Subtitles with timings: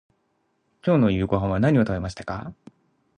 [0.83, 2.55] 今日の夕ごはんは何を食べましたか。